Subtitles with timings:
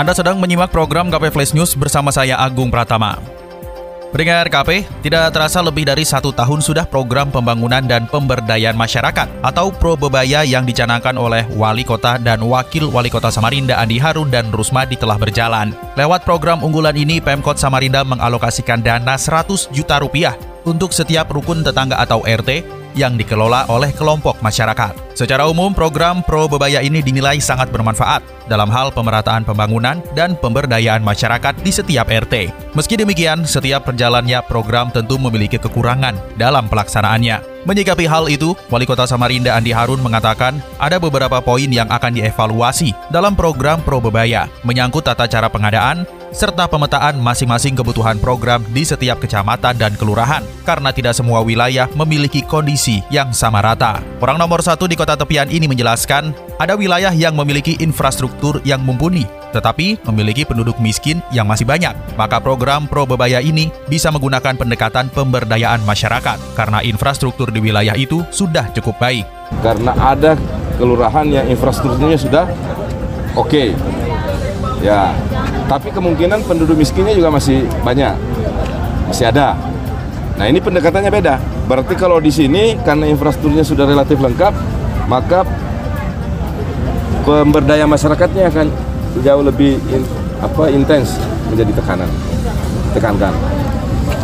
[0.00, 3.20] Anda sedang menyimak program KP Flash News bersama saya Agung Pratama.
[4.16, 9.68] Pendengar KP, tidak terasa lebih dari satu tahun sudah program pembangunan dan pemberdayaan masyarakat atau
[9.68, 14.96] Probebaya yang dicanangkan oleh Wali Kota dan Wakil Wali Kota Samarinda Andi Harun dan Rusmadi
[14.96, 15.76] telah berjalan.
[16.00, 20.32] Lewat program unggulan ini, Pemkot Samarinda mengalokasikan dana 100 juta rupiah
[20.64, 25.10] untuk setiap rukun tetangga atau RT yang dikelola oleh kelompok masyarakat.
[25.14, 31.04] Secara umum, program Pro Bebaya ini dinilai sangat bermanfaat dalam hal pemerataan pembangunan dan pemberdayaan
[31.04, 32.48] masyarakat di setiap RT.
[32.72, 37.60] Meski demikian, setiap perjalannya program tentu memiliki kekurangan dalam pelaksanaannya.
[37.68, 42.96] Menyikapi hal itu, Wali Kota Samarinda Andi Harun mengatakan ada beberapa poin yang akan dievaluasi
[43.12, 49.18] dalam program Pro Bebaya, menyangkut tata cara pengadaan, serta pemetaan masing-masing kebutuhan program di setiap
[49.18, 53.98] kecamatan dan kelurahan, karena tidak semua wilayah memiliki kondisi yang sama rata.
[54.22, 56.30] Orang nomor satu di kota tepian ini menjelaskan,
[56.62, 61.92] ada wilayah yang memiliki infrastruktur yang mumpuni, tetapi memiliki penduduk miskin yang masih banyak.
[62.14, 68.22] Maka program Pro Bebaya ini bisa menggunakan pendekatan pemberdayaan masyarakat, karena infrastruktur di wilayah itu
[68.30, 69.26] sudah cukup baik.
[69.66, 70.38] Karena ada
[70.78, 72.46] kelurahan yang infrastrukturnya sudah
[73.34, 73.68] oke, okay.
[74.80, 75.10] ya
[75.70, 78.18] tapi kemungkinan penduduk miskinnya juga masih banyak,
[79.06, 79.54] masih ada.
[80.34, 81.38] Nah ini pendekatannya beda.
[81.70, 84.50] Berarti kalau di sini karena infrastrukturnya sudah relatif lengkap,
[85.06, 85.46] maka
[87.22, 88.66] pemberdayaan masyarakatnya akan
[89.22, 90.02] jauh lebih in,
[90.42, 91.14] apa intens
[91.54, 92.10] menjadi tekanan,
[92.90, 93.30] tekankan.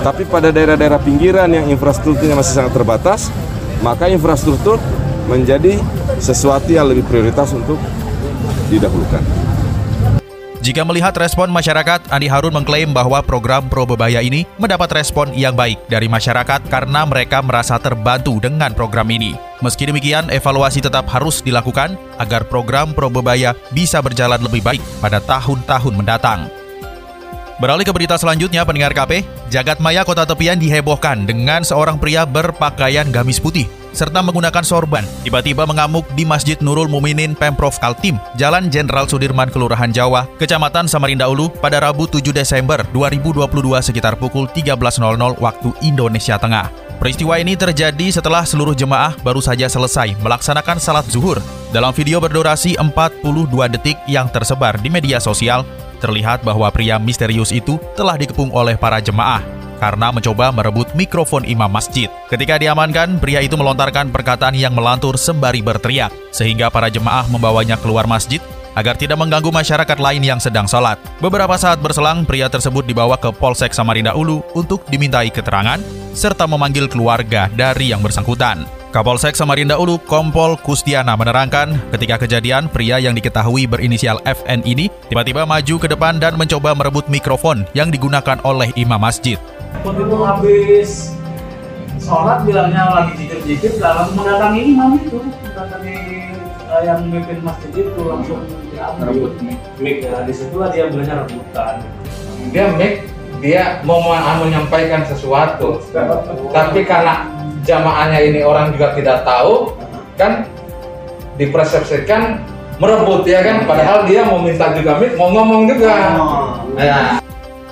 [0.03, 3.31] Tapi pada daerah-daerah pinggiran yang infrastrukturnya masih sangat terbatas,
[3.87, 4.83] maka infrastruktur
[5.31, 5.79] menjadi
[6.19, 7.79] sesuatu yang lebih prioritas untuk
[8.67, 9.46] didahulukan.
[10.67, 15.55] Jika melihat respon masyarakat, Andi Harun mengklaim bahwa program Pro Bebaya ini mendapat respon yang
[15.55, 19.39] baik dari masyarakat karena mereka merasa terbantu dengan program ini.
[19.63, 25.23] Meski demikian, evaluasi tetap harus dilakukan agar program Pro Bebaya bisa berjalan lebih baik pada
[25.23, 26.51] tahun-tahun mendatang.
[27.57, 33.09] Beralih ke berita selanjutnya, pendengar KP, Jagat Maya Kota Tepian dihebohkan dengan seorang pria berpakaian
[33.09, 33.65] gamis putih
[33.97, 39.89] serta menggunakan sorban, tiba-tiba mengamuk di Masjid Nurul Muminin Pemprov Kaltim, Jalan Jenderal Sudirman, Kelurahan
[39.89, 43.49] Jawa, Kecamatan Samarinda Ulu pada Rabu 7 Desember 2022
[43.81, 46.69] sekitar pukul 13.00 waktu Indonesia Tengah.
[47.01, 51.41] Peristiwa ini terjadi setelah seluruh jemaah baru saja selesai melaksanakan salat zuhur.
[51.73, 53.25] Dalam video berdurasi 42
[53.73, 55.65] detik yang tersebar di media sosial,
[55.99, 59.43] terlihat bahwa pria misterius itu telah dikepung oleh para jemaah
[59.77, 62.09] karena mencoba merebut mikrofon imam masjid.
[62.33, 68.09] Ketika diamankan, pria itu melontarkan perkataan yang melantur sembari berteriak, sehingga para jemaah membawanya keluar
[68.09, 68.41] masjid
[68.77, 71.01] agar tidak mengganggu masyarakat lain yang sedang sholat.
[71.19, 75.81] Beberapa saat berselang, pria tersebut dibawa ke Polsek Samarinda Ulu untuk dimintai keterangan,
[76.13, 78.69] serta memanggil keluarga dari yang bersangkutan.
[78.97, 85.45] Kapolsek Samarinda Ulu, Kompol Kustiana menerangkan, ketika kejadian, pria yang diketahui berinisial FN ini tiba-tiba
[85.45, 89.37] maju ke depan dan mencoba merebut mikrofon yang digunakan oleh imam masjid.
[89.85, 91.13] Begitu habis
[92.01, 95.97] sholat bilangnya lagi jikir-jikir langsung mendatangi imam itu, mendatangi
[96.73, 98.41] uh, yang memimpin masjid itu langsung
[98.77, 99.33] diambil.
[99.81, 101.81] Mic ya, di situlah dia bilangnya rebutan.
[102.53, 103.09] Dia mic,
[103.41, 104.05] dia mau
[104.45, 105.81] menyampaikan sesuatu,
[106.53, 107.27] tapi karena
[107.65, 109.73] jamaahnya ini orang juga tidak tahu,
[110.21, 110.45] kan
[111.41, 112.41] dipersepsikan
[112.77, 115.93] merebut ya kan, padahal dia mau minta juga mic, mau ngomong juga.
[116.77, 117.21] Nah,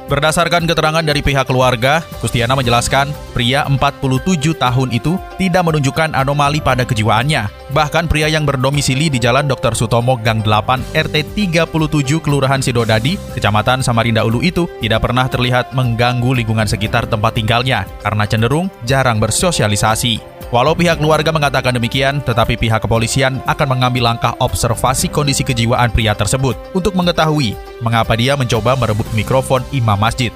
[0.05, 6.85] Berdasarkan keterangan dari pihak keluarga, Kustiana menjelaskan pria 47 tahun itu tidak menunjukkan anomali pada
[6.85, 7.64] kejiwaannya.
[7.73, 9.73] Bahkan pria yang berdomisili di Jalan Dr.
[9.73, 16.37] Sutomo Gang 8 RT 37 Kelurahan Sidodadi, Kecamatan Samarinda Ulu itu tidak pernah terlihat mengganggu
[16.37, 20.21] lingkungan sekitar tempat tinggalnya karena cenderung jarang bersosialisasi.
[20.53, 26.13] Walau pihak keluarga mengatakan demikian, tetapi pihak kepolisian akan mengambil langkah observasi kondisi kejiwaan pria
[26.13, 30.31] tersebut untuk mengetahui mengapa dia mencoba merebut mikrofon imam masjid.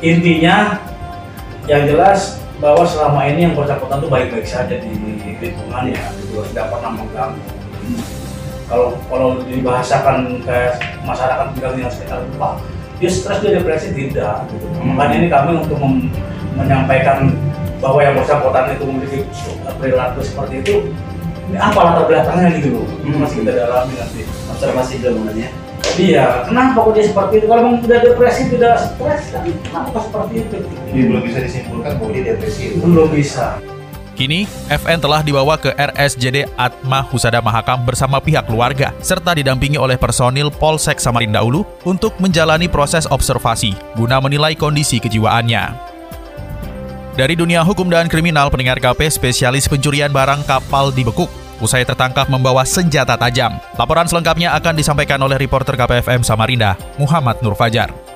[0.00, 0.80] Intinya,
[1.68, 4.92] yang jelas bahwa selama ini yang bersangkutan itu baik-baik saja di
[5.40, 7.40] lingkungan ya, gitu, tidak pernah mengganggu.
[8.68, 10.58] Kalau kalau dibahasakan ke
[11.02, 12.60] masyarakat tinggal di sekitar rumah,
[13.02, 14.46] dia stres dia depresi tidak.
[14.52, 14.66] Gitu.
[14.84, 15.80] Makanya ini kami untuk
[16.54, 17.32] menyampaikan
[17.80, 19.18] bahwa yang bersangkutan itu memiliki
[19.80, 20.74] perilaku seperti itu
[21.50, 23.18] ini apa latar belakangnya gitu loh hmm.
[23.24, 24.20] masih kita dalami nanti
[24.52, 25.50] observasi dulu ya
[26.00, 27.46] Iya, kenapa kok dia seperti itu?
[27.50, 30.56] Kalau memang udah depresi, udah stres, kan kenapa seperti itu?
[30.64, 32.62] Jadi belum bisa disimpulkan bahwa dia depresi.
[32.80, 33.60] Belum bisa.
[34.20, 39.96] Kini, FN telah dibawa ke RSJD Atma Husada Mahakam bersama pihak keluarga, serta didampingi oleh
[39.96, 45.72] personil Polsek Samarinda Ulu untuk menjalani proses observasi guna menilai kondisi kejiwaannya.
[47.16, 52.66] Dari dunia hukum dan kriminal, pendengar KP spesialis pencurian barang kapal dibekuk usai tertangkap membawa
[52.66, 53.60] senjata tajam.
[53.78, 58.09] Laporan selengkapnya akan disampaikan oleh reporter KPFM Samarinda, Muhammad Nur Fajar.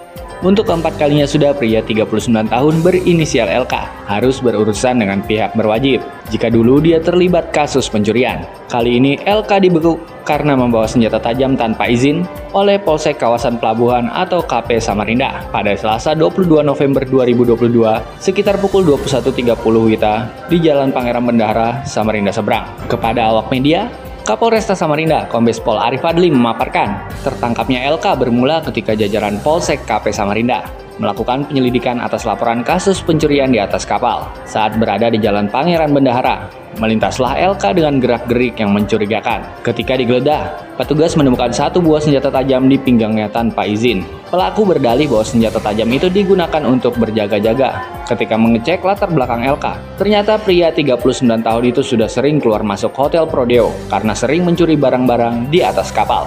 [0.45, 6.05] Untuk keempat kalinya sudah pria 39 tahun berinisial LK harus berurusan dengan pihak berwajib.
[6.29, 11.89] Jika dulu dia terlibat kasus pencurian, kali ini LK dibekuk karena membawa senjata tajam tanpa
[11.89, 18.85] izin oleh Polsek Kawasan Pelabuhan atau KP Samarinda pada Selasa 22 November 2022 sekitar pukul
[18.85, 22.69] 21.30 WITA di Jalan Pangeran Bendahara, Samarinda Seberang.
[22.85, 23.89] Kepada awak media,
[24.25, 30.84] Kapolresta Samarinda, Kombes Pol Arif Adli memaparkan, tertangkapnya LK bermula ketika jajaran Polsek KP Samarinda
[30.99, 34.27] melakukan penyelidikan atas laporan kasus pencurian di atas kapal.
[34.47, 36.47] Saat berada di Jalan Pangeran Bendahara,
[36.79, 39.43] melintaslah LK dengan gerak-gerik yang mencurigakan.
[39.63, 44.03] Ketika digeledah, petugas menemukan satu buah senjata tajam di pinggangnya tanpa izin.
[44.31, 47.83] Pelaku berdalih bahwa senjata tajam itu digunakan untuk berjaga-jaga.
[48.05, 53.25] Ketika mengecek latar belakang LK, ternyata pria 39 tahun itu sudah sering keluar masuk hotel
[53.31, 56.27] Prodeo karena sering mencuri barang-barang di atas kapal.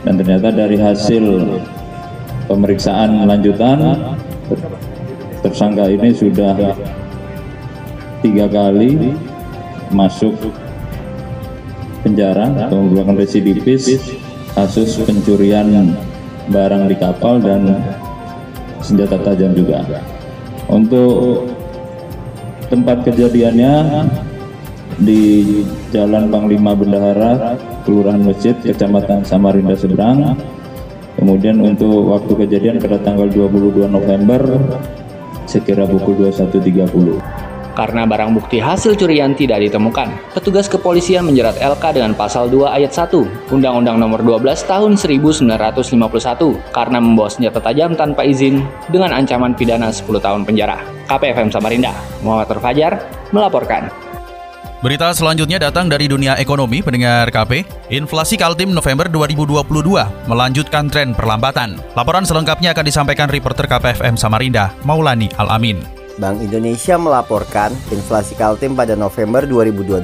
[0.00, 1.24] Dan ternyata dari hasil
[2.50, 3.78] pemeriksaan lanjutan,
[5.46, 6.74] tersangka ini sudah
[8.26, 9.14] tiga kali
[9.94, 10.34] masuk
[12.02, 13.86] penjara atau merupakan residivis
[14.58, 15.94] kasus pencurian
[16.50, 17.78] barang di kapal dan
[18.82, 19.86] senjata tajam juga.
[20.66, 21.46] Untuk
[22.66, 23.74] tempat kejadiannya
[25.02, 25.22] di
[25.90, 30.34] Jalan Panglima Bendahara, Kelurahan Masjid, Kecamatan Samarinda Seberang.
[31.18, 34.40] Kemudian untuk waktu kejadian pada tanggal 22 November
[35.50, 37.50] sekira pukul 21.30.
[37.70, 42.92] Karena barang bukti hasil curian tidak ditemukan, petugas kepolisian menjerat LK dengan pasal 2 ayat
[42.92, 48.60] 1 Undang-Undang Nomor 12 Tahun 1951 karena membawa senjata tajam tanpa izin
[48.90, 50.82] dengan ancaman pidana 10 tahun penjara.
[51.06, 51.94] KPFM Samarinda,
[52.26, 54.09] Muhammad Terfajar melaporkan.
[54.80, 57.68] Berita selanjutnya datang dari dunia ekonomi pendengar KP.
[57.92, 59.60] Inflasi Kaltim November 2022
[60.24, 61.76] melanjutkan tren perlambatan.
[61.92, 65.84] Laporan selengkapnya akan disampaikan reporter KPFM Samarinda, Maulani Al-Amin.
[66.16, 70.00] Bank Indonesia melaporkan inflasi Kaltim pada November 2022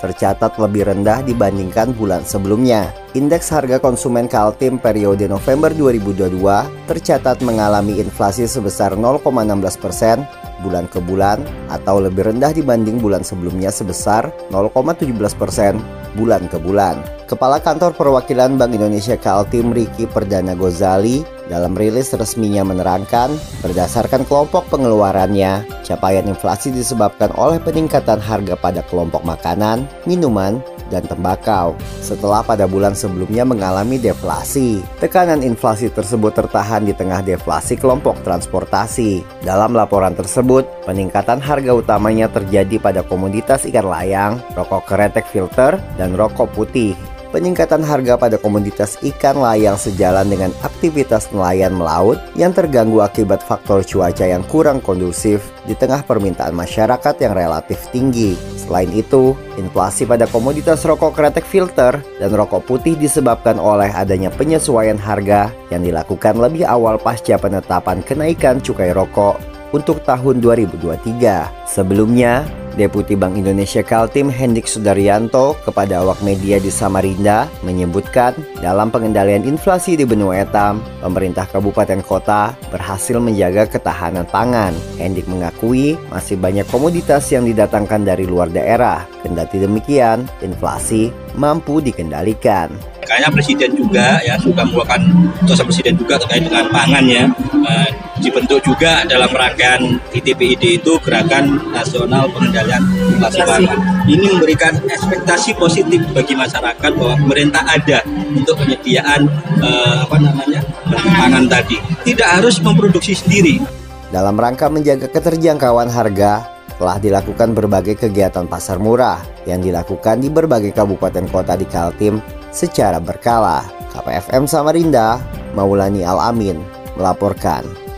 [0.00, 2.88] tercatat lebih rendah dibandingkan bulan sebelumnya.
[3.12, 6.40] Indeks harga konsumen Kaltim periode November 2022
[6.88, 10.24] tercatat mengalami inflasi sebesar 0,16 persen
[10.64, 15.76] bulan ke bulan atau lebih rendah dibanding bulan sebelumnya sebesar 0,17 persen
[16.16, 17.00] bulan ke bulan.
[17.26, 24.66] Kepala Kantor Perwakilan Bank Indonesia Kaltim Riki Perdana Gozali dalam rilis resminya menerangkan, berdasarkan kelompok
[24.70, 30.62] pengeluarannya, capaian inflasi disebabkan oleh peningkatan harga pada kelompok makanan, minuman,
[30.92, 31.74] dan tembakau.
[32.04, 39.24] Setelah pada bulan sebelumnya mengalami deflasi, tekanan inflasi tersebut tertahan di tengah deflasi kelompok transportasi.
[39.42, 46.14] Dalam laporan tersebut, peningkatan harga utamanya terjadi pada komoditas ikan layang, rokok keretek filter, dan
[46.14, 46.94] rokok putih.
[47.36, 53.84] Peningkatan harga pada komoditas ikan layang sejalan dengan aktivitas nelayan melaut yang terganggu akibat faktor
[53.84, 58.40] cuaca yang kurang kondusif di tengah permintaan masyarakat yang relatif tinggi.
[58.56, 64.96] Selain itu, inflasi pada komoditas rokok kretek filter dan rokok putih disebabkan oleh adanya penyesuaian
[64.96, 69.36] harga yang dilakukan lebih awal pasca penetapan kenaikan cukai rokok
[69.76, 71.68] untuk tahun 2023.
[71.68, 79.48] Sebelumnya, Deputi Bank Indonesia Kaltim Hendik Sudaryanto kepada awak media di Samarinda menyebutkan dalam pengendalian
[79.48, 84.76] inflasi di benua etam, pemerintah kabupaten kota berhasil menjaga ketahanan pangan.
[85.00, 89.08] Hendik mengakui masih banyak komoditas yang didatangkan dari luar daerah.
[89.24, 92.68] Kendati demikian, inflasi mampu dikendalikan.
[93.00, 95.00] Makanya Presiden juga ya sudah melakukan
[95.40, 97.24] tugas Presiden juga terkait dengan pangan ya.
[97.54, 97.74] E,
[98.20, 102.82] dibentuk juga dalam rangkaian ITPID itu Gerakan Nasional Pengendalian
[103.12, 103.78] Inflasi Pangan.
[104.08, 108.00] Ini memberikan ekspektasi positif bagi masyarakat bahwa pemerintah ada
[108.32, 109.28] untuk penyediaan
[109.60, 109.70] e,
[110.06, 111.76] apa namanya pangan tadi.
[112.06, 113.60] Tidak harus memproduksi sendiri.
[114.08, 116.46] Dalam rangka menjaga keterjangkauan harga,
[116.76, 122.20] telah dilakukan berbagai kegiatan pasar murah yang dilakukan di berbagai kabupaten kota di Kaltim
[122.52, 123.64] secara berkala.
[123.96, 125.16] KPFM Samarinda,
[125.56, 126.60] Maulani Alamin
[127.00, 127.85] melaporkan.